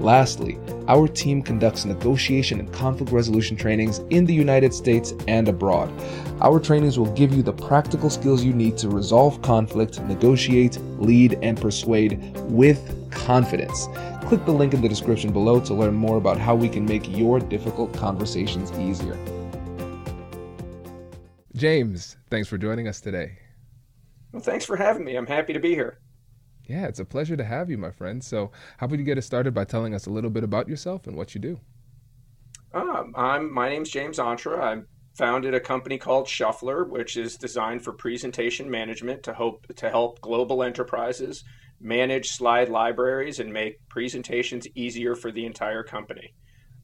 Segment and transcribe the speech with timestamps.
[0.00, 5.92] Lastly, our team conducts negotiation and conflict resolution trainings in the United States and abroad.
[6.40, 11.38] Our trainings will give you the practical skills you need to resolve conflict, negotiate, lead,
[11.42, 13.88] and persuade with confidence.
[14.22, 17.08] Click the link in the description below to learn more about how we can make
[17.08, 19.18] your difficult conversations easier.
[21.56, 23.36] James, thanks for joining us today.
[24.30, 25.16] Well, thanks for having me.
[25.16, 25.98] I'm happy to be here.
[26.68, 28.22] Yeah, it's a pleasure to have you, my friend.
[28.22, 31.06] So, how about you get us started by telling us a little bit about yourself
[31.06, 31.58] and what you do?
[32.74, 34.60] Um, I'm my name's James Ontra.
[34.60, 34.82] I
[35.16, 40.20] founded a company called Shufflrr, which is designed for presentation management to hope to help
[40.20, 41.42] global enterprises
[41.80, 46.34] manage slide libraries and make presentations easier for the entire company.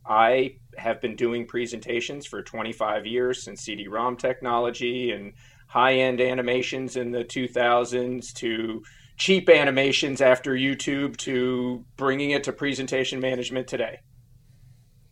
[0.07, 5.33] I have been doing presentations for 25 years since CD-ROM technology and
[5.67, 8.83] high-end animations in the 2000s to
[9.17, 14.01] cheap animations after YouTube to bringing it to presentation management today.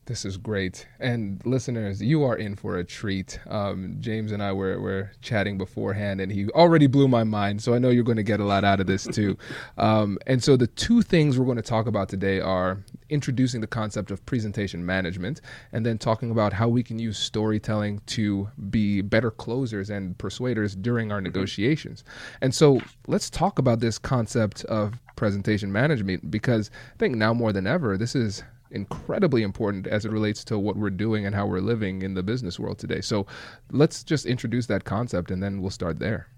[0.06, 0.88] This is great.
[0.98, 3.38] And listeners, you are in for a treat.
[3.48, 7.62] Um, James and I were, were chatting beforehand, and he already blew my mind.
[7.62, 9.38] So I know you're going to get a lot out of this too.
[9.78, 13.66] um, and so the two things we're going to talk about today are introducing the
[13.68, 15.40] concept of presentation management,
[15.70, 20.74] and then talking about how we can use storytelling to be better closers and persuaders
[20.74, 21.26] during our mm-hmm.
[21.26, 22.02] negotiations.
[22.40, 27.52] And so let's talk about this concept of presentation management because I think now more
[27.52, 31.46] than ever, this is incredibly important as it relates to what we're doing and how
[31.46, 33.00] we're living in the business world today.
[33.00, 33.26] So
[33.70, 36.28] let's just introduce that concept and then we'll start there.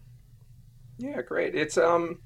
[0.99, 1.55] Yeah, great.
[1.55, 2.19] It's um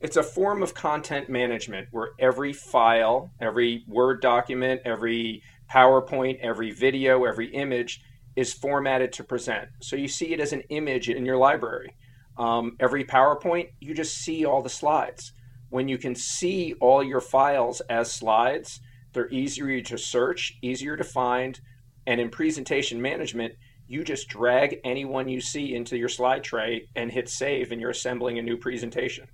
[0.00, 5.42] it's a form of content management where every file, every Word document, every
[5.72, 8.02] PowerPoint, every video, every image
[8.36, 9.68] is formatted to present.
[9.80, 11.96] So you see it as an image in your library.
[12.36, 15.32] Um, every PowerPoint, you just see all the slides.
[15.70, 18.80] When you can see all your files as slides,
[19.14, 21.60] they're easier to search, easier to find,
[22.06, 23.54] and in presentation management,
[23.86, 27.90] you just drag anyone you see into your slide tray and hit save, and you're
[27.90, 29.26] assembling a new presentation,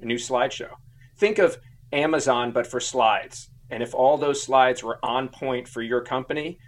[0.00, 0.70] a new slideshow.
[1.16, 1.58] Think of
[1.92, 3.50] Amazon, but for slides.
[3.70, 6.58] And if all those slides were on point for your company,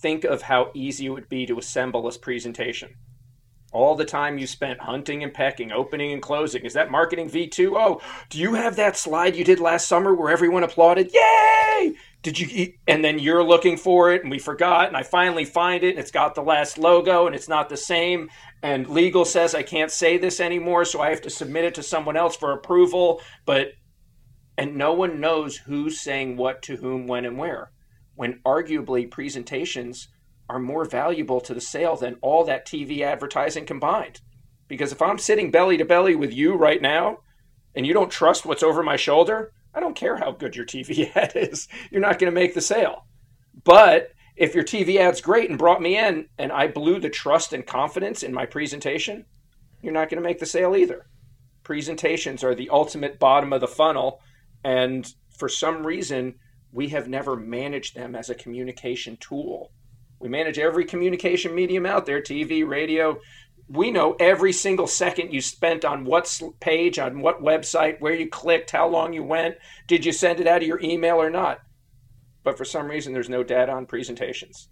[0.00, 2.94] think of how easy it would be to assemble this presentation
[3.72, 6.64] all the time you spent hunting and pecking, opening and closing.
[6.64, 7.72] Is that marketing V2?
[7.76, 11.10] Oh, do you have that slide you did last summer where everyone applauded?
[11.12, 11.94] Yay!
[12.22, 12.80] Did you eat?
[12.86, 15.98] And then you're looking for it and we forgot and I finally find it and
[15.98, 18.28] it's got the last logo and it's not the same
[18.62, 21.82] and legal says I can't say this anymore so I have to submit it to
[21.82, 23.72] someone else for approval, but
[24.58, 27.70] and no one knows who's saying what to whom when and where.
[28.14, 30.08] When arguably presentations
[30.50, 34.20] are more valuable to the sale than all that TV advertising combined.
[34.66, 37.18] Because if I'm sitting belly to belly with you right now
[37.76, 41.08] and you don't trust what's over my shoulder, I don't care how good your TV
[41.16, 41.68] ad is.
[41.92, 43.06] You're not going to make the sale.
[43.62, 47.52] But if your TV ad's great and brought me in and I blew the trust
[47.52, 49.26] and confidence in my presentation,
[49.82, 51.06] you're not going to make the sale either.
[51.62, 54.20] Presentations are the ultimate bottom of the funnel.
[54.64, 55.08] And
[55.38, 56.34] for some reason,
[56.72, 59.70] we have never managed them as a communication tool
[60.20, 63.18] we manage every communication medium out there TV, radio.
[63.68, 68.28] We know every single second you spent on what page, on what website, where you
[68.28, 69.56] clicked, how long you went.
[69.86, 71.60] Did you send it out of your email or not?
[72.42, 74.68] But for some reason, there's no data on presentations.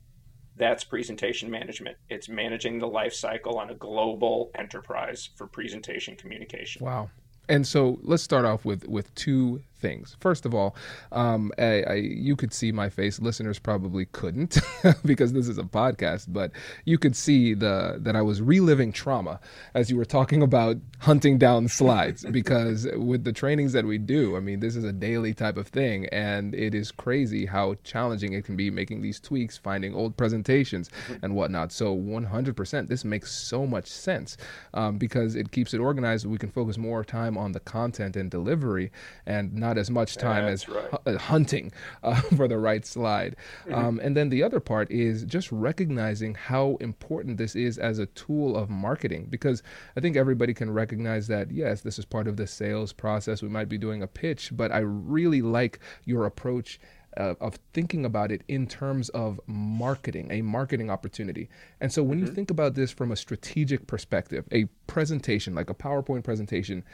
[0.56, 1.96] That's presentation management.
[2.08, 6.84] It's managing the life cycle on a global enterprise for presentation communication.
[6.84, 7.10] Wow.
[7.48, 10.16] And so let's start off with with two things.
[10.20, 10.76] First of all,
[11.12, 13.20] um, I, I, you could see my face.
[13.20, 14.58] Listeners probably couldn't
[15.04, 16.50] because this is a podcast, but
[16.84, 19.40] you could see the that I was reliving trauma
[19.74, 22.24] as you were talking about hunting down slides.
[22.30, 25.68] because with the trainings that we do, I mean, this is a daily type of
[25.68, 30.16] thing, and it is crazy how challenging it can be making these tweaks, finding old
[30.16, 31.24] presentations mm-hmm.
[31.24, 31.72] and whatnot.
[31.72, 34.36] So 100%, this makes so much sense
[34.74, 36.26] um, because it keeps it organized.
[36.26, 38.90] We can focus more time on the content and delivery,
[39.26, 40.94] and not not as much time as right.
[41.06, 41.70] Uh, hunting
[42.02, 43.36] uh, for the right slide.
[43.66, 43.74] Mm-hmm.
[43.74, 48.06] Um, and then the other part is just recognizing how important this is as a
[48.06, 49.62] tool of marketing, because
[49.96, 53.42] I think everybody can recognize that, yes, this is part of the sales process.
[53.42, 56.80] We might be doing a pitch, but I really like your approach.
[57.16, 61.48] Uh, of thinking about it in terms of marketing, a marketing opportunity.
[61.80, 62.28] And so when mm-hmm.
[62.28, 66.84] you think about this from a strategic perspective, a presentation, like a PowerPoint presentation,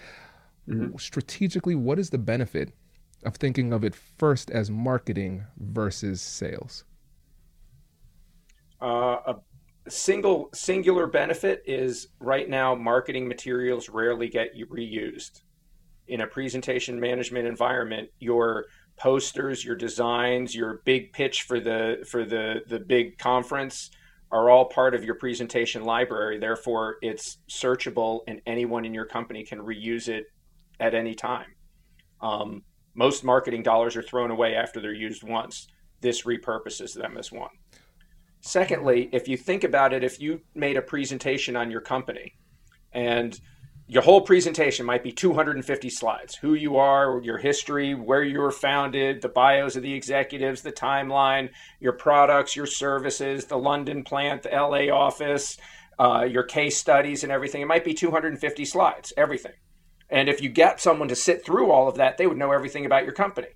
[0.69, 0.97] Mm-hmm.
[0.97, 2.73] Strategically, what is the benefit
[3.25, 6.85] of thinking of it first as marketing versus sales?
[8.81, 9.37] Uh, a
[9.89, 15.43] single singular benefit is right now marketing materials rarely get reused.
[16.09, 22.25] In a presentation management environment, your posters, your designs, your big pitch for the for
[22.25, 23.91] the the big conference
[24.31, 26.39] are all part of your presentation library.
[26.39, 30.27] Therefore, it's searchable and anyone in your company can reuse it
[30.81, 31.55] at any time.
[32.21, 32.63] Um,
[32.95, 35.67] most marketing dollars are thrown away after they're used once.
[36.01, 37.51] This repurposes them as one.
[38.41, 42.35] Secondly, if you think about it, if you made a presentation on your company
[42.93, 43.39] and
[43.87, 48.51] your whole presentation might be 250 slides who you are, your history, where you were
[48.51, 51.51] founded, the bios of the executives, the timeline,
[51.81, 55.59] your products, your services, the London plant, the LA office,
[55.99, 57.61] uh, your case studies, and everything.
[57.61, 59.53] It might be 250 slides, everything.
[60.11, 62.87] And if you get someone to sit through all of that, they would know everything
[62.87, 63.49] about your company.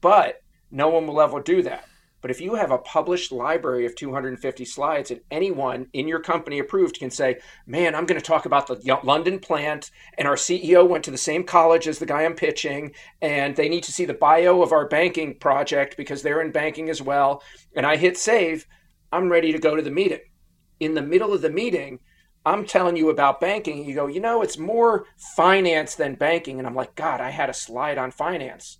[0.00, 0.40] But
[0.70, 1.88] no one will ever do that.
[2.24, 6.58] But if you have a published library of 250 slides and anyone in your company
[6.58, 10.88] approved can say, man, I'm going to talk about the London plant and our CEO
[10.88, 14.06] went to the same college as the guy I'm pitching and they need to see
[14.06, 17.42] the bio of our banking project because they're in banking as well.
[17.76, 18.66] And I hit save,
[19.12, 20.20] I'm ready to go to the meeting.
[20.80, 21.98] In the middle of the meeting,
[22.46, 23.84] I'm telling you about banking.
[23.84, 26.58] You go, you know, it's more finance than banking.
[26.58, 28.78] And I'm like, God, I had a slide on finance.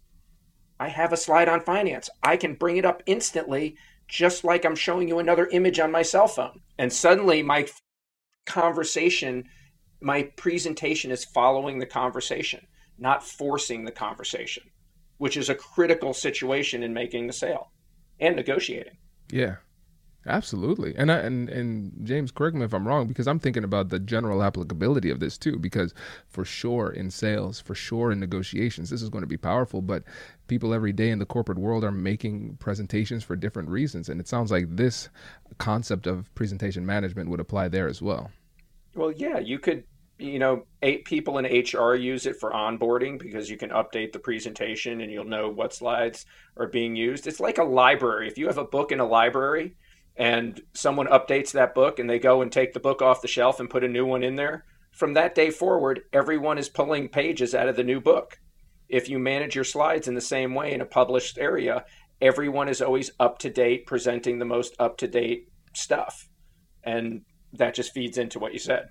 [0.78, 2.11] I have a slide on finance.
[2.22, 3.76] I can bring it up instantly,
[4.06, 6.61] just like I'm showing you another image on my cell phone.
[6.78, 7.66] And suddenly my
[8.44, 9.44] conversation,
[10.00, 12.66] my presentation is following the conversation,
[12.99, 14.64] not forcing the conversation,
[15.19, 17.70] which is a critical situation in making the sale
[18.20, 18.99] and negotiating.
[19.31, 19.56] Yeah.
[20.26, 23.91] Absolutely, and I, and and James, correct me if I'm wrong, because I'm thinking about
[23.91, 25.59] the general applicability of this too.
[25.59, 25.93] Because
[26.29, 29.82] for sure in sales, for sure in negotiations, this is going to be powerful.
[29.82, 30.05] But
[30.47, 34.26] people every day in the corporate world are making presentations for different reasons, and it
[34.26, 35.11] sounds like this
[35.59, 38.31] concept of presentation management would apply there as well.
[38.94, 39.85] Well, yeah, you could.
[40.17, 44.21] You know, eight people in HR use it for onboarding because you can update the
[44.21, 46.25] presentation and you'll know what slides
[46.56, 47.26] are being used.
[47.26, 48.29] It's like a library.
[48.29, 49.75] If you have a book in a library,
[50.16, 53.61] and someone updates that book and they go and take the book off the shelf
[53.61, 57.55] and put a new one in there, from that day forward, everyone is pulling pages
[57.55, 58.38] out of the new book.
[58.88, 61.84] If you manage your slides in the same way in a published area,
[62.20, 66.28] everyone is always up to date, presenting the most up to date stuff.
[66.84, 67.22] And
[67.55, 68.88] that just feeds into what you said.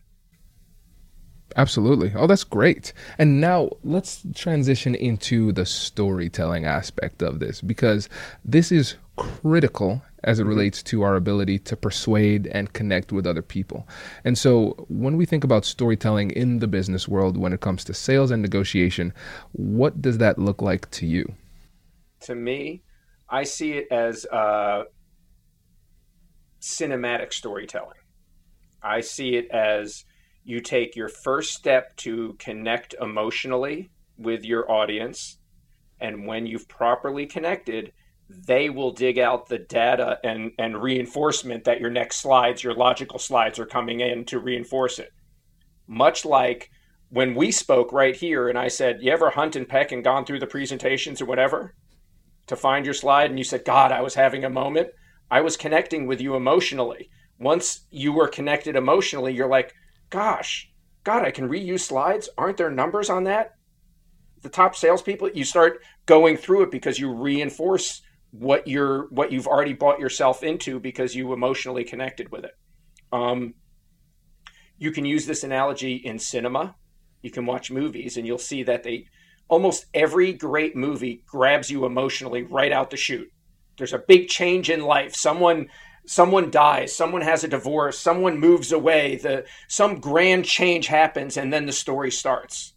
[1.55, 2.11] Absolutely.
[2.15, 2.93] Oh, that's great.
[3.17, 8.09] And now let's transition into the storytelling aspect of this because
[8.43, 10.49] this is critical as it mm-hmm.
[10.49, 13.87] relates to our ability to persuade and connect with other people.
[14.23, 17.93] And so, when we think about storytelling in the business world, when it comes to
[17.93, 19.13] sales and negotiation,
[19.51, 21.33] what does that look like to you?
[22.21, 22.81] To me,
[23.29, 24.83] I see it as uh,
[26.61, 27.97] cinematic storytelling.
[28.81, 30.05] I see it as
[30.43, 35.37] you take your first step to connect emotionally with your audience.
[35.99, 37.93] And when you've properly connected,
[38.29, 43.19] they will dig out the data and, and reinforcement that your next slides, your logical
[43.19, 45.11] slides, are coming in to reinforce it.
[45.87, 46.69] Much like
[47.09, 50.25] when we spoke right here, and I said, You ever hunt and peck and gone
[50.25, 51.75] through the presentations or whatever
[52.47, 53.29] to find your slide?
[53.29, 54.89] And you said, God, I was having a moment.
[55.29, 57.09] I was connecting with you emotionally.
[57.39, 59.73] Once you were connected emotionally, you're like,
[60.13, 60.71] Gosh,
[61.03, 62.29] God, I can reuse slides.
[62.37, 63.55] Aren't there numbers on that?
[64.43, 69.47] The top salespeople, you start going through it because you reinforce what you're what you've
[69.47, 72.51] already bought yourself into because you emotionally connected with it.
[73.11, 73.55] Um,
[74.77, 76.75] you can use this analogy in cinema.
[77.23, 79.07] You can watch movies and you'll see that they
[79.47, 83.31] almost every great movie grabs you emotionally right out the chute.
[83.79, 85.15] There's a big change in life.
[85.15, 85.69] Someone
[86.05, 91.51] someone dies, someone has a divorce, someone moves away, the some grand change happens and
[91.51, 92.73] then the story starts.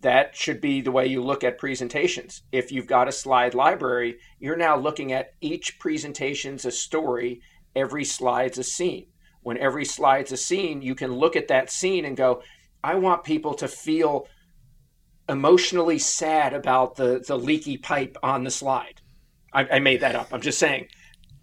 [0.00, 2.42] That should be the way you look at presentations.
[2.52, 7.40] If you've got a slide library, you're now looking at each presentation's a story,
[7.74, 9.06] every slide's a scene.
[9.42, 12.42] When every slide's a scene, you can look at that scene and go,
[12.82, 14.28] I want people to feel
[15.28, 19.00] emotionally sad about the, the leaky pipe on the slide.
[19.52, 20.32] I, I made that up.
[20.32, 20.88] I'm just saying.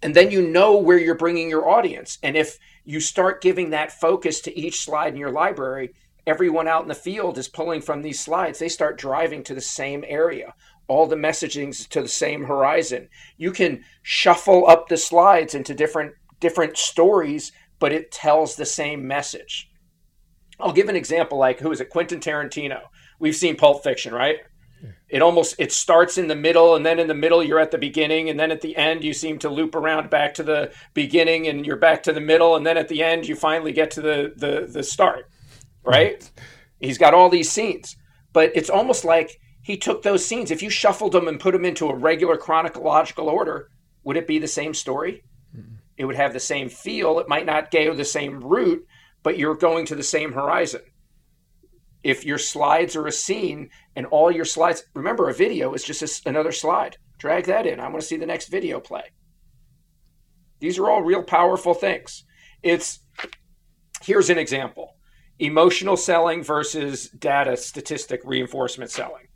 [0.04, 2.18] And then you know where you're bringing your audience.
[2.22, 5.94] And if you start giving that focus to each slide in your library,
[6.26, 8.58] everyone out in the field is pulling from these slides.
[8.58, 10.52] They start driving to the same area.
[10.88, 13.08] All the messaging's to the same horizon.
[13.38, 19.08] You can shuffle up the slides into different different stories, but it tells the same
[19.08, 19.70] message.
[20.60, 21.88] I'll give an example like who is it?
[21.88, 22.82] Quentin Tarantino.
[23.18, 24.40] We've seen Pulp Fiction, right?
[25.08, 27.78] It almost it starts in the middle and then in the middle you're at the
[27.78, 31.46] beginning and then at the end you seem to loop around back to the beginning
[31.48, 34.00] and you're back to the middle and then at the end you finally get to
[34.00, 35.30] the the the start.
[35.84, 36.30] Right?
[36.80, 37.96] He's got all these scenes.
[38.32, 41.64] But it's almost like he took those scenes if you shuffled them and put them
[41.64, 43.70] into a regular chronological order,
[44.02, 45.24] would it be the same story?
[45.56, 45.76] Mm-hmm.
[45.96, 47.18] It would have the same feel.
[47.18, 48.86] It might not go the same route,
[49.22, 50.82] but you're going to the same horizon.
[52.04, 56.26] If your slides are a scene and all your slides, remember, a video is just
[56.26, 56.98] another slide.
[57.18, 57.80] Drag that in.
[57.80, 59.04] I want to see the next video play.
[60.60, 62.24] These are all real powerful things.
[62.62, 63.00] It's
[64.02, 64.96] here's an example
[65.40, 69.26] emotional selling versus data statistic reinforcement selling.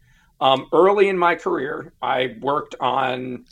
[0.40, 3.46] Um, early in my career, I worked on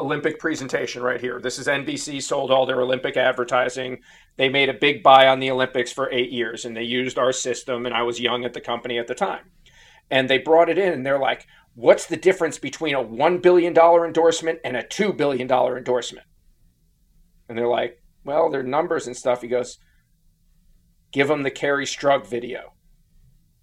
[0.00, 1.40] Olympic presentation right here.
[1.40, 4.00] This is NBC sold all their Olympic advertising.
[4.36, 7.32] They made a big buy on the Olympics for eight years and they used our
[7.32, 7.86] system.
[7.86, 9.50] And I was young at the company at the time.
[10.10, 13.76] And they brought it in and they're like, what's the difference between a $1 billion
[13.76, 16.26] endorsement and a $2 billion endorsement?
[17.48, 19.42] And they're like, well, they're numbers and stuff.
[19.42, 19.78] He goes,
[21.12, 22.72] give them the Kerri Strug video,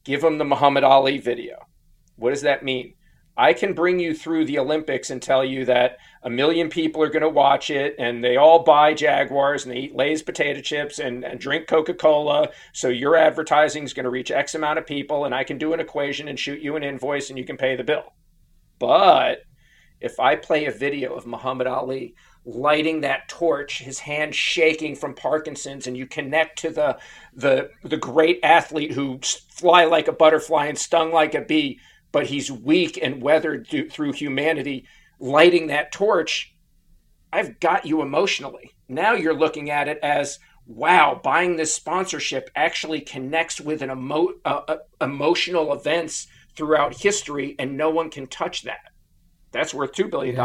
[0.04, 1.68] give them the Muhammad Ali video.
[2.16, 2.96] What does that mean?
[3.38, 7.10] I can bring you through the Olympics and tell you that a million people are
[7.10, 10.98] going to watch it and they all buy Jaguars and they eat Lay's potato chips
[10.98, 12.50] and, and drink Coca Cola.
[12.74, 15.74] So your advertising is going to reach X amount of people and I can do
[15.74, 18.14] an equation and shoot you an invoice and you can pay the bill.
[18.80, 19.44] But
[20.02, 22.16] if I play a video of Muhammad Ali
[22.46, 26.98] lighting that torch, his hand shaking from Parkinson's, and you connect to the
[27.34, 31.80] the the great athlete who fly like a butterfly and stung like a bee
[32.12, 34.86] but he's weak and weathered through humanity,
[35.20, 36.54] lighting that torch.
[37.32, 38.72] I've got you emotionally.
[38.88, 44.34] Now you're looking at it as wow, buying this sponsorship actually connects with an emo-
[44.44, 48.92] uh, uh, emotional events throughout history, and no one can touch that.
[49.52, 50.36] That's worth two billion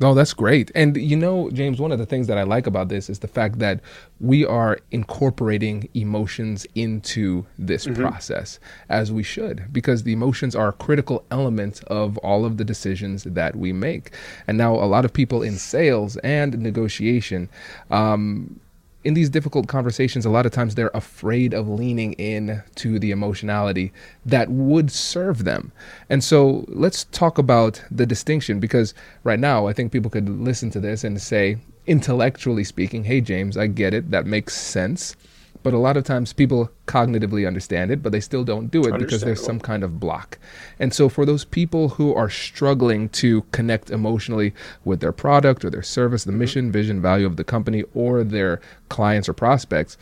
[0.00, 0.12] dollars.
[0.12, 0.70] Oh, that's great.
[0.74, 3.28] And you know, James, one of the things that I like about this is the
[3.28, 3.80] fact that
[4.18, 8.00] we are incorporating emotions into this mm-hmm.
[8.00, 12.64] process as we should, because the emotions are a critical element of all of the
[12.64, 14.12] decisions that we make.
[14.46, 17.48] And now, a lot of people in sales and negotiation,
[17.90, 18.58] um,
[19.02, 23.10] in these difficult conversations, a lot of times they're afraid of leaning in to the
[23.10, 23.92] emotionality
[24.26, 25.72] that would serve them.
[26.08, 28.92] And so let's talk about the distinction because
[29.24, 33.56] right now I think people could listen to this and say, intellectually speaking, hey, James,
[33.56, 34.10] I get it.
[34.10, 35.16] That makes sense.
[35.62, 38.98] But a lot of times people cognitively understand it, but they still don't do it
[38.98, 40.38] because there's some kind of block.
[40.78, 45.70] And so for those people who are struggling to connect emotionally with their product or
[45.70, 46.40] their service, the mm-hmm.
[46.40, 49.98] mission, vision, value of the company, or their clients or prospects,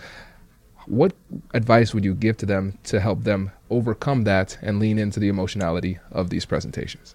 [0.87, 1.12] what
[1.53, 5.29] advice would you give to them to help them overcome that and lean into the
[5.29, 7.15] emotionality of these presentations?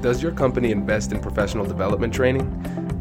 [0.00, 2.46] Does your company invest in professional development training?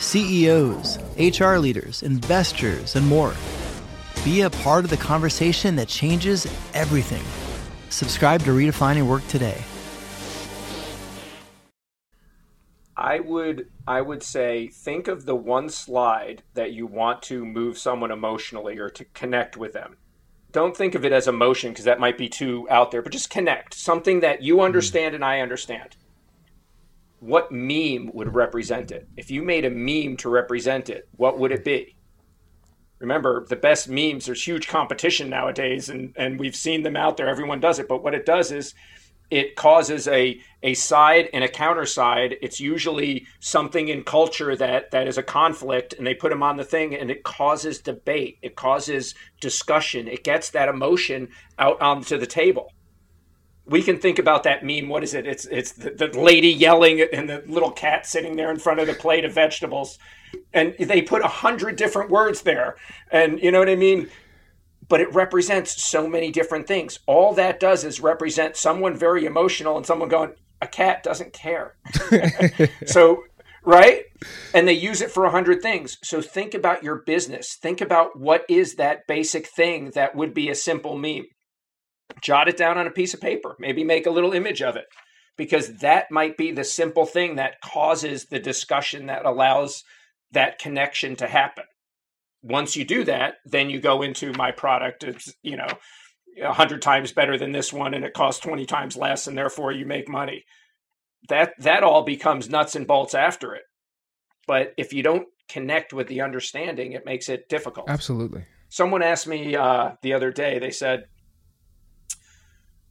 [0.00, 3.34] CEOs, HR leaders, investors, and more.
[4.24, 7.22] Be a part of the conversation that changes everything.
[7.90, 9.62] Subscribe to Redefining Work today.
[12.96, 17.78] I would I would say think of the one slide that you want to move
[17.78, 19.96] someone emotionally or to connect with them
[20.52, 23.30] don't think of it as emotion because that might be too out there, but just
[23.30, 25.16] connect something that you understand mm.
[25.16, 25.96] and I understand.
[27.20, 29.06] What meme would represent it?
[29.16, 31.96] If you made a meme to represent it, what would it be?
[32.98, 37.28] Remember, the best memes, there's huge competition nowadays, and, and we've seen them out there.
[37.28, 37.88] Everyone does it.
[37.88, 38.74] But what it does is
[39.30, 42.36] it causes a a side and a counter side.
[42.42, 46.56] It's usually something in culture that that is a conflict, and they put them on
[46.56, 48.38] the thing, and it causes debate.
[48.42, 50.08] It causes discussion.
[50.08, 52.72] It gets that emotion out onto the table.
[53.66, 54.88] We can think about that meme.
[54.88, 55.26] What is it?
[55.26, 58.86] It's it's the, the lady yelling and the little cat sitting there in front of
[58.86, 59.98] the plate of vegetables,
[60.52, 62.76] and they put a hundred different words there,
[63.12, 64.08] and you know what I mean
[64.90, 66.98] but it represents so many different things.
[67.06, 71.76] All that does is represent someone very emotional and someone going, a cat doesn't care.
[72.86, 73.22] so,
[73.62, 74.02] right?
[74.52, 75.96] And they use it for a hundred things.
[76.02, 77.54] So think about your business.
[77.54, 81.26] Think about what is that basic thing that would be a simple meme.
[82.20, 83.56] Jot it down on a piece of paper.
[83.58, 84.86] Maybe make a little image of it
[85.36, 89.84] because that might be the simple thing that causes the discussion that allows
[90.32, 91.64] that connection to happen
[92.42, 95.04] once you do that, then you go into my product.
[95.04, 95.68] It's, you know,
[96.42, 99.72] a hundred times better than this one and it costs 20 times less and therefore
[99.72, 100.44] you make money.
[101.28, 103.62] That, that all becomes nuts and bolts after it.
[104.46, 107.90] But if you don't connect with the understanding, it makes it difficult.
[107.90, 108.44] Absolutely.
[108.70, 111.04] Someone asked me uh, the other day, they said,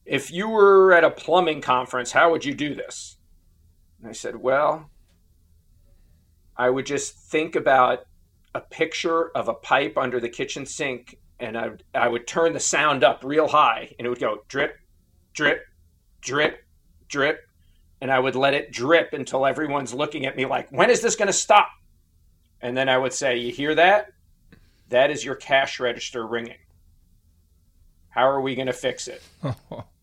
[0.09, 3.17] if you were at a plumbing conference, how would you do this?
[3.99, 4.89] And I said, well,
[6.57, 8.05] I would just think about
[8.55, 12.59] a picture of a pipe under the kitchen sink and I, I would turn the
[12.59, 14.79] sound up real high and it would go drip,
[15.33, 15.61] drip,
[16.21, 16.65] drip,
[17.07, 17.41] drip.
[18.01, 21.15] And I would let it drip until everyone's looking at me like, when is this
[21.15, 21.69] going to stop?
[22.61, 24.11] And then I would say, You hear that?
[24.89, 26.57] That is your cash register ringing.
[28.09, 29.21] How are we going to fix it?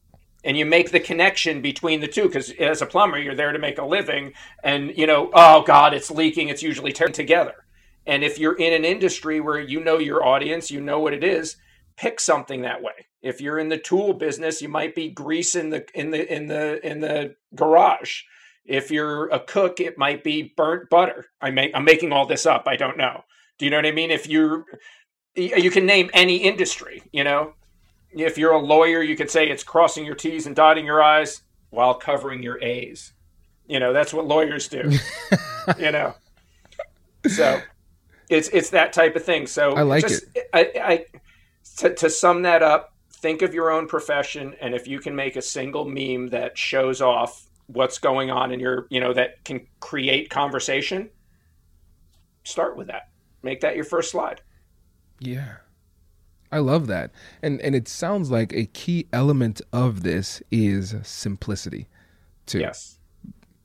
[0.47, 3.59] and you make the connection between the two because as a plumber, you're there to
[3.59, 4.33] make a living.
[4.63, 6.49] And, you know, oh God, it's leaking.
[6.49, 7.67] It's usually tearing together.
[8.07, 11.25] And if you're in an industry where you know your audience, you know what it
[11.25, 11.57] is,
[11.97, 12.93] pick something that way.
[13.23, 16.47] If you're in the tool business, you might be grease in the in the in
[16.47, 18.23] the in the garage.
[18.65, 21.27] If you're a cook, it might be burnt butter.
[21.41, 22.69] I make I'm making all this up.
[22.69, 23.25] I don't know.
[23.59, 24.13] Do you know what I mean?
[24.13, 24.65] If you're
[25.35, 27.55] you can name any industry, you know.
[28.17, 31.43] If you're a lawyer, you could say it's crossing your T's and dotting your I's
[31.71, 33.13] while covering your A's.
[33.69, 34.91] You know, that's what lawyers do.
[35.79, 36.15] you know.
[37.29, 37.61] So
[38.29, 39.47] it's it's that type of thing.
[39.47, 40.49] So I like just, it.
[40.53, 41.05] I, I
[41.79, 45.37] to, to sum that up, think of your own profession, and if you can make
[45.37, 49.67] a single meme that shows off what's going on in your, you know, that can
[49.81, 51.11] create conversation,
[52.45, 53.09] start with that.
[53.43, 54.41] Make that your first slide.
[55.19, 55.57] Yeah.
[56.53, 57.11] I love that.
[57.43, 61.89] And and it sounds like a key element of this is simplicity
[62.47, 62.61] too.
[62.61, 62.99] Yes.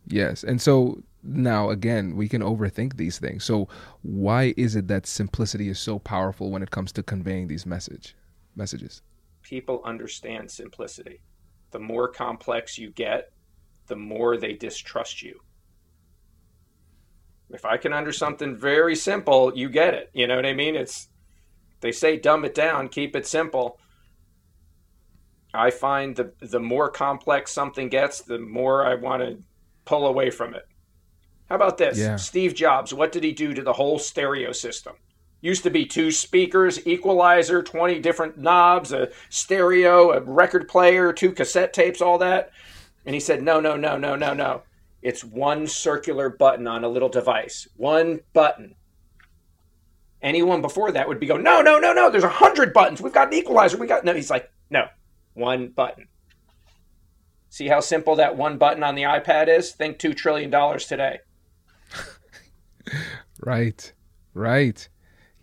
[0.08, 0.44] Yes.
[0.44, 3.68] And so now again we can overthink these things so
[4.02, 8.16] why is it that simplicity is so powerful when it comes to conveying these message
[8.56, 9.02] messages
[9.44, 11.22] people understand simplicity
[11.72, 13.32] the more complex you get
[13.88, 15.40] the more they distrust you
[17.52, 20.76] if i can under something very simple you get it you know what i mean
[20.76, 21.10] it's
[21.82, 23.80] they say dumb it down keep it simple
[25.54, 29.38] i find the the more complex something gets the more i want to
[29.86, 30.66] pull away from it
[31.52, 31.98] how about this?
[31.98, 32.16] Yeah.
[32.16, 34.94] Steve Jobs, what did he do to the whole stereo system?
[35.42, 41.34] Used to be two speakers, equalizer, 20 different knobs, a stereo, a record player, two
[41.34, 42.52] cassette tapes, all that.
[43.06, 44.62] And he said, no, no, no, no, no, no.
[45.02, 47.68] It's one circular button on a little device.
[47.76, 48.76] One button.
[50.22, 53.02] Anyone before that would be going, no, no, no, no, there's a hundred buttons.
[53.02, 53.78] We've got an equalizer.
[53.78, 54.14] We got no.
[54.14, 54.86] He's like, no,
[55.34, 56.08] one button.
[57.50, 59.72] See how simple that one button on the iPad is?
[59.74, 61.20] Think $2 trillion today.
[63.42, 63.92] right.
[64.34, 64.88] Right.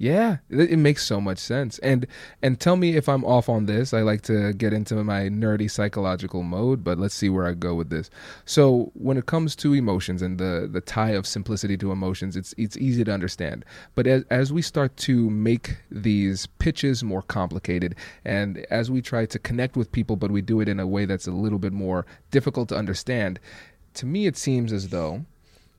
[0.01, 1.81] Yeah, it, it, makes so much sense.
[1.81, 2.07] And
[2.41, 3.93] and tell me if I'm off on this.
[3.93, 7.75] I like to get into my nerdy psychological mode, but let's see where I go
[7.75, 8.09] with this.
[8.45, 12.55] So, when it comes to emotions and the the tie of simplicity to emotions, it's
[12.57, 13.65] it's easy to understand.
[13.97, 19.27] But as as we start to make these pitches more complicated and as we try
[19.27, 21.73] to connect with people but we do it in a way that's a little bit
[21.73, 23.41] more difficult to understand,
[23.95, 25.25] to me it seems as though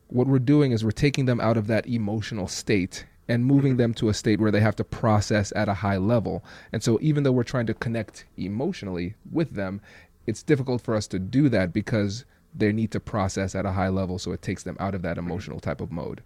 [0.07, 3.93] what we're doing is we're taking them out of that emotional state and moving them
[3.93, 6.43] to a state where they have to process at a high level.
[6.73, 9.79] And so, even though we're trying to connect emotionally with them,
[10.25, 13.89] it's difficult for us to do that because they need to process at a high
[13.89, 14.17] level.
[14.17, 16.21] So, it takes them out of that emotional type of mode.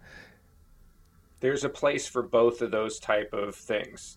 [1.40, 4.16] There's a place for both of those type of things.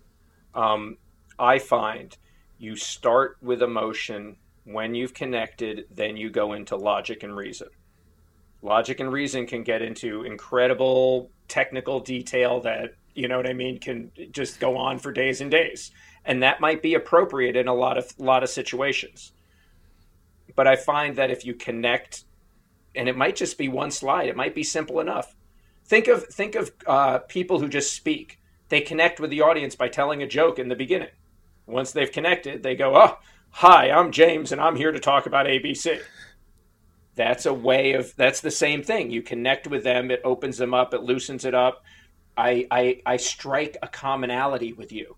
[0.56, 0.98] Um,
[1.38, 2.16] I find
[2.58, 7.68] you start with emotion when you've connected, then you go into logic and reason.
[8.62, 13.80] Logic and reason can get into incredible technical detail that you know what I mean
[13.80, 15.92] can just go on for days and days,
[16.24, 19.32] and that might be appropriate in a lot of lot of situations.
[20.56, 22.24] But I find that if you connect,
[22.96, 25.36] and it might just be one slide, it might be simple enough.
[25.86, 28.40] Think of think of uh, people who just speak.
[28.70, 31.10] They connect with the audience by telling a joke in the beginning.
[31.66, 33.18] Once they've connected, they go, "Oh,
[33.50, 36.00] hi, I'm James, and I'm here to talk about ABC."
[37.18, 39.12] That's a way of that's the same thing.
[39.12, 41.84] You connect with them it opens them up it loosens it up.
[42.38, 45.18] I i, I strike a commonality with you.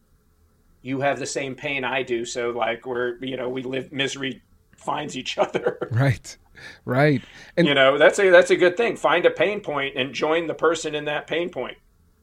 [0.81, 4.41] You have the same pain i do so like we're you know we live misery
[4.75, 5.77] finds each other.
[5.91, 6.37] Right
[6.83, 7.21] right.
[7.55, 8.95] And you know that's a that's a good thing.
[8.95, 11.77] Find a pain point and join the person in that pain point.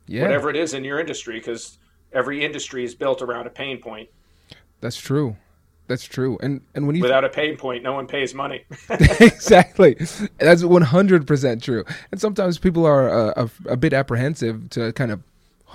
[0.08, 0.22] Yeah.
[0.22, 1.78] whatever it is in your industry because
[2.12, 4.08] every industry is built around a pain point.
[4.80, 5.36] That's true
[5.86, 6.38] that's true.
[6.42, 8.64] And and when you without a pain point, no one pays money.
[8.90, 9.96] exactly.
[10.38, 11.84] That's one hundred percent true.
[12.10, 15.22] And sometimes people are uh, a, a, bit apprehensive to kind of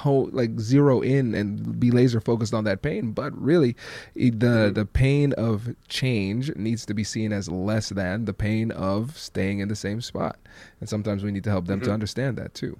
[0.03, 3.11] like zero in and be laser focused on that pain.
[3.11, 3.75] But really,
[4.15, 4.73] the mm-hmm.
[4.73, 9.59] the pain of change needs to be seen as less than the pain of staying
[9.59, 10.37] in the same spot.
[10.79, 11.87] And sometimes we need to help them mm-hmm.
[11.87, 12.77] to understand that too.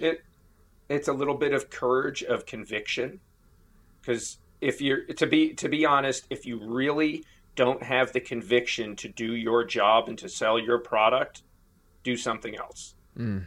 [0.00, 0.22] It
[0.88, 3.20] it's a little bit of courage of conviction
[4.00, 7.24] because if you're to be to be honest, if you really
[7.54, 11.42] don't have the conviction to do your job and to sell your product,
[12.02, 12.94] do something else.
[13.16, 13.46] Mm.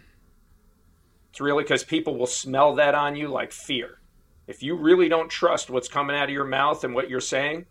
[1.31, 3.99] It's really because people will smell that on you like fear.
[4.47, 7.65] If you really don't trust what's coming out of your mouth and what you're saying,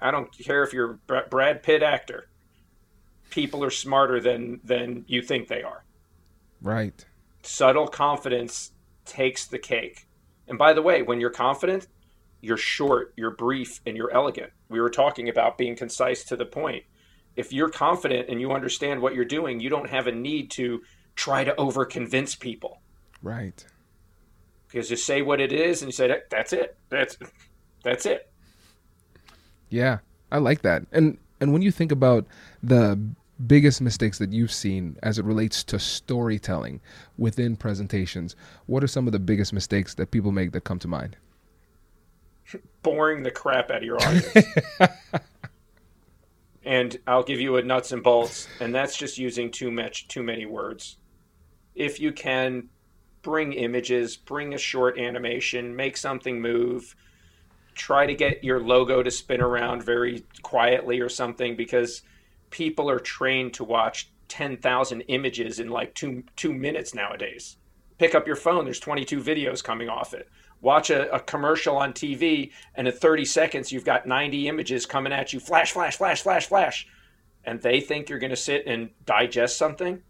[0.00, 0.98] I don't care if you're
[1.30, 2.28] Brad Pitt actor.
[3.30, 5.84] People are smarter than than you think they are.
[6.62, 7.04] Right.
[7.42, 8.70] Subtle confidence
[9.04, 10.06] takes the cake.
[10.48, 11.86] And by the way, when you're confident,
[12.44, 14.52] you're short, you're brief, and you're elegant.
[14.68, 16.84] We were talking about being concise to the point.
[17.36, 20.82] If you're confident and you understand what you're doing, you don't have a need to
[21.16, 22.80] try to over convince people.
[23.22, 23.64] Right.
[24.68, 26.76] Because you say what it is and you say that's it.
[26.90, 27.16] That's
[27.82, 28.30] that's it.
[29.70, 29.98] Yeah,
[30.30, 30.82] I like that.
[30.92, 32.26] And and when you think about
[32.62, 32.98] the
[33.46, 36.80] biggest mistakes that you've seen as it relates to storytelling
[37.18, 40.88] within presentations, what are some of the biggest mistakes that people make that come to
[40.88, 41.16] mind?
[42.82, 44.36] Boring the crap out of your audience.
[46.64, 50.22] and I'll give you a nuts and bolts, and that's just using too much, too
[50.22, 50.96] many words.
[51.74, 52.68] If you can
[53.22, 56.94] bring images, bring a short animation, make something move,
[57.74, 62.02] try to get your logo to spin around very quietly or something, because
[62.50, 67.56] people are trained to watch 10,000 images in like two two minutes nowadays.
[67.98, 68.64] Pick up your phone.
[68.64, 70.28] There's 22 videos coming off it
[70.60, 75.12] watch a, a, commercial on TV, and in 30 seconds, you've got 90 images coming
[75.12, 76.88] at you flash, flash, flash, flash, flash.
[77.44, 80.02] And they think you're going to sit and digest something.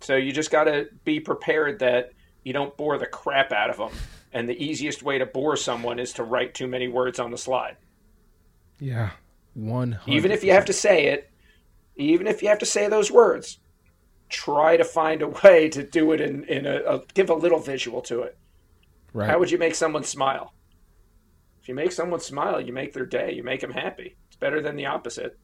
[0.00, 2.12] So you just got to be prepared that
[2.44, 3.90] you don't bore the crap out of them.
[4.32, 7.38] And the easiest way to bore someone is to write too many words on the
[7.38, 7.76] slide.
[8.78, 9.10] Yeah.
[9.54, 9.98] One.
[10.06, 11.30] Even if you have to say it,
[11.96, 13.58] even if you have to say those words,
[14.28, 17.60] try to find a way to do it in, in a, a give a little
[17.60, 18.36] visual to it.
[19.14, 19.30] Right.
[19.30, 20.52] How would you make someone smile?
[21.62, 23.32] If you make someone smile, you make their day.
[23.32, 24.18] You make them happy.
[24.28, 25.38] It's better than the opposite.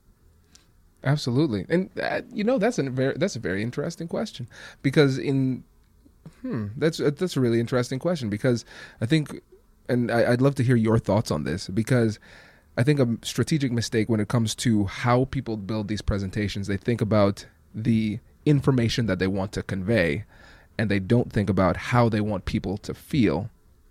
[1.03, 4.47] Absolutely, and uh, you know that's a very that's a very interesting question
[4.83, 5.65] because in
[6.43, 8.67] hmm that's that's a really interesting question because
[9.01, 9.41] I think
[9.89, 12.19] and I, I'd love to hear your thoughts on this because
[12.77, 16.77] I think a strategic mistake when it comes to how people build these presentations they
[16.77, 20.25] think about the information that they want to convey
[20.77, 23.49] and they don't think about how they want people to feel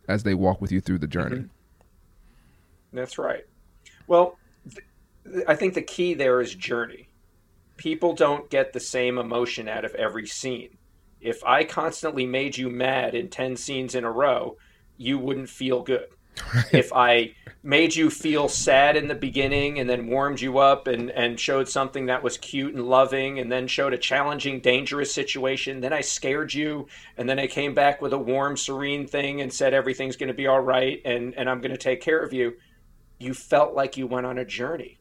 [0.09, 1.37] as they walk with you through the journey.
[1.37, 1.47] Mm-hmm.
[2.91, 3.45] That's right.
[4.07, 4.37] Well,
[4.73, 7.07] th- I think the key there is journey.
[7.77, 10.77] People don't get the same emotion out of every scene.
[11.21, 14.57] If I constantly made you mad in 10 scenes in a row,
[14.97, 16.07] you wouldn't feel good.
[16.71, 21.11] if I made you feel sad in the beginning and then warmed you up and,
[21.11, 25.81] and showed something that was cute and loving and then showed a challenging, dangerous situation,
[25.81, 29.51] then I scared you and then I came back with a warm, serene thing and
[29.51, 32.31] said everything's going to be all right and, and I'm going to take care of
[32.31, 32.55] you,
[33.19, 34.97] you felt like you went on a journey.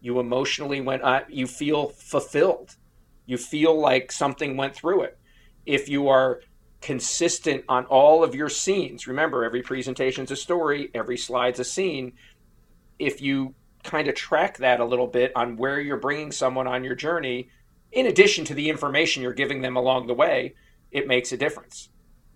[0.00, 2.76] You emotionally went, uh, you feel fulfilled.
[3.26, 5.18] You feel like something went through it.
[5.64, 6.42] If you are
[6.86, 9.08] consistent on all of your scenes.
[9.08, 12.12] Remember, every presentation's a story, every slide's a scene.
[12.96, 16.84] If you kind of track that a little bit on where you're bringing someone on
[16.84, 17.50] your journey,
[17.90, 20.54] in addition to the information you're giving them along the way,
[20.92, 21.88] it makes a difference.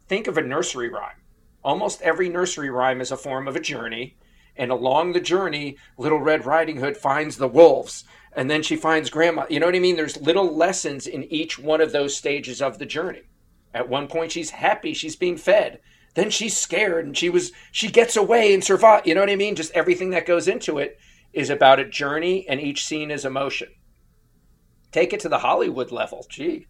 [0.09, 1.23] Think of a nursery rhyme.
[1.63, 4.17] Almost every nursery rhyme is a form of a journey.
[4.57, 8.03] And along the journey, Little Red Riding Hood finds the wolves.
[8.33, 9.47] And then she finds grandma.
[9.49, 9.95] You know what I mean?
[9.95, 13.23] There's little lessons in each one of those stages of the journey.
[13.73, 15.81] At one point, she's happy she's being fed.
[16.15, 19.07] Then she's scared and she was she gets away and survive.
[19.07, 19.55] You know what I mean?
[19.55, 20.99] Just everything that goes into it
[21.33, 23.69] is about a journey, and each scene is emotion.
[24.91, 26.27] Take it to the Hollywood level.
[26.29, 26.67] Gee,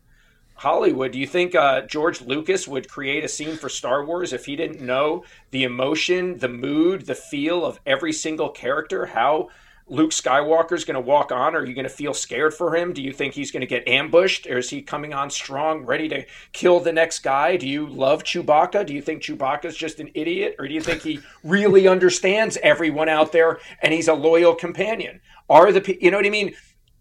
[0.55, 1.13] Hollywood.
[1.13, 4.57] Do you think uh, George Lucas would create a scene for Star Wars if he
[4.57, 9.07] didn't know the emotion, the mood, the feel of every single character?
[9.07, 9.49] How
[9.91, 11.57] Luke Skywalker's going to walk on?
[11.57, 12.93] Are you going to feel scared for him?
[12.93, 14.47] Do you think he's going to get ambushed?
[14.47, 17.57] Or is he coming on strong, ready to kill the next guy?
[17.57, 18.87] Do you love Chewbacca?
[18.87, 20.55] Do you think Chewbacca's just an idiot?
[20.61, 25.21] Or do you think he really understands everyone out there and he's a loyal companion?
[25.49, 26.55] Are the, you know what I mean?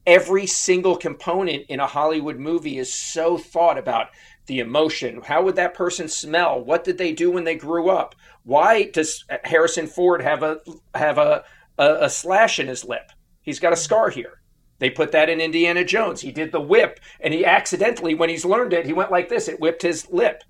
[0.08, 4.08] Every single component in a Hollywood movie is so thought about
[4.48, 5.22] the emotion.
[5.24, 6.60] How would that person smell?
[6.60, 8.16] What did they do when they grew up?
[8.44, 10.60] Why does uh, Harrison Ford have a
[10.96, 11.44] have a
[11.80, 13.12] a, a slash in his lip.
[13.42, 13.82] He's got a hmm.
[13.82, 14.42] scar here.
[14.78, 16.22] They put that in Indiana Jones.
[16.22, 19.48] He did the whip, and he accidentally, when he's learned it, he went like this.
[19.48, 20.44] It whipped his lip.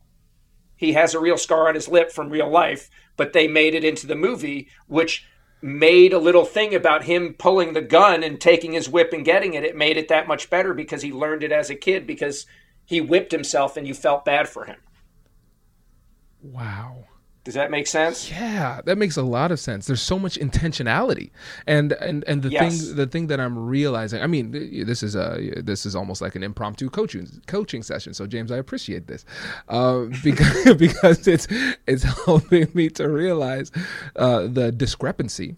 [0.76, 3.84] He has a real scar on his lip from real life, but they made it
[3.84, 5.26] into the movie, which
[5.62, 9.56] made a little thing about him pulling the gun and taking his whip and getting
[9.56, 9.64] it.
[9.64, 12.46] It made it that much better because he learned it as a kid because
[12.86, 14.78] he whipped himself and you felt bad for him.
[16.42, 17.06] Wow.
[17.46, 18.30] Does that make sense?
[18.30, 19.88] Yeah, that makes a lot of sense.
[19.88, 21.32] There's so much intentionality,
[21.66, 22.86] and and and the yes.
[22.86, 24.22] thing the thing that I'm realizing.
[24.22, 24.52] I mean,
[24.86, 28.14] this is a this is almost like an impromptu coaching coaching session.
[28.14, 29.24] So James, I appreciate this
[29.70, 31.48] uh, because because it's
[31.88, 33.72] it's helping me to realize
[34.18, 35.56] uh, the discrepancy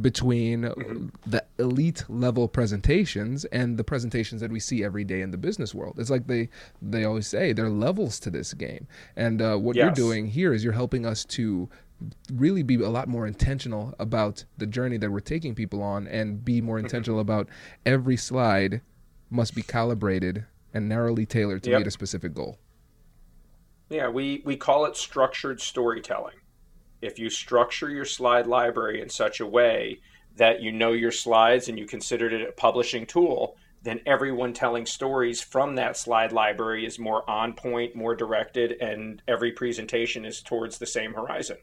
[0.00, 1.06] between mm-hmm.
[1.26, 5.74] the elite level presentations and the presentations that we see every day in the business
[5.74, 5.96] world.
[5.98, 6.48] It's like they
[6.82, 9.84] they always say there are levels to this game, and uh, what yes.
[9.84, 11.68] you're doing here is you're helping us to
[12.32, 16.44] really be a lot more intentional about the journey that we're taking people on, and
[16.44, 16.86] be more mm-hmm.
[16.86, 17.48] intentional about
[17.84, 18.82] every slide
[19.30, 20.44] must be calibrated
[20.74, 21.80] and narrowly tailored to yep.
[21.80, 22.58] meet a specific goal.
[23.88, 26.34] Yeah, we we call it structured storytelling
[27.02, 30.00] if you structure your slide library in such a way
[30.36, 34.84] that you know your slides and you considered it a publishing tool, then everyone telling
[34.84, 40.42] stories from that slide library is more on point, more directed, and every presentation is
[40.42, 41.56] towards the same horizon.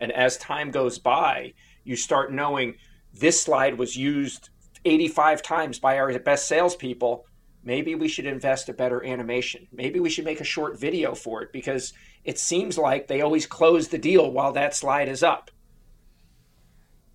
[0.00, 1.52] And as time goes by,
[1.84, 2.76] you start knowing
[3.12, 4.48] this slide was used
[4.84, 7.26] 85 times by our best salespeople.
[7.62, 9.68] Maybe we should invest a better animation.
[9.72, 11.92] Maybe we should make a short video for it because
[12.24, 15.50] it seems like they always close the deal while that slide is up.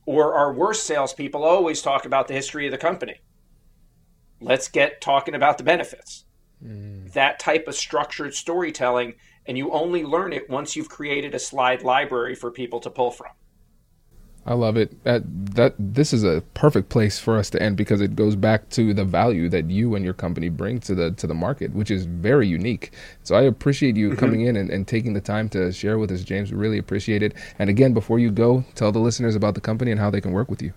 [0.05, 3.21] Or our worst salespeople always talk about the history of the company.
[4.41, 6.25] Let's get talking about the benefits.
[6.63, 7.11] Mm.
[7.13, 11.83] That type of structured storytelling, and you only learn it once you've created a slide
[11.83, 13.31] library for people to pull from.
[14.49, 15.03] I love it.
[15.03, 15.21] That
[15.55, 18.95] that this is a perfect place for us to end because it goes back to
[18.95, 22.05] the value that you and your company bring to the to the market, which is
[22.05, 22.91] very unique.
[23.21, 24.17] So I appreciate you mm-hmm.
[24.17, 26.51] coming in and, and taking the time to share with us, James.
[26.51, 27.35] We really appreciate it.
[27.59, 30.31] And again, before you go, tell the listeners about the company and how they can
[30.31, 30.73] work with you.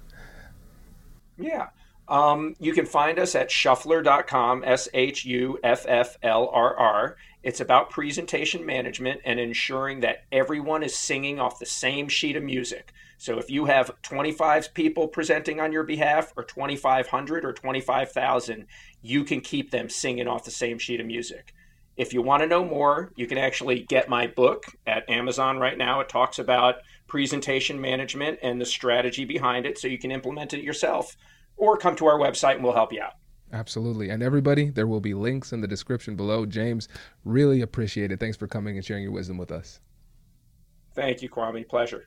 [1.39, 1.69] Yeah.
[2.09, 7.17] Um, you can find us at shufflrr.com, S H U F F L R R.
[7.43, 12.45] It's about presentation management and ensuring that everyone is singing off the same sheet of
[12.45, 12.93] music.
[13.19, 18.67] So if you have 25 people presenting on your behalf, or 2,500 or 25,000,
[19.01, 21.53] you can keep them singing off the same sheet of music.
[21.97, 25.77] If you want to know more, you can actually get my book at Amazon right
[25.77, 26.01] now.
[26.01, 26.77] It talks about
[27.07, 31.17] presentation management and the strategy behind it so you can implement it yourself,
[31.57, 33.15] or come to our website and we'll help you out.
[33.53, 34.09] Absolutely.
[34.09, 36.47] And everybody, there will be links in the description below.
[36.47, 36.89] James,
[37.25, 38.19] really appreciate it.
[38.19, 39.81] Thanks for coming and sharing your wisdom with us.
[40.95, 41.69] Thank you, Kwame.
[41.69, 42.07] Pleasure.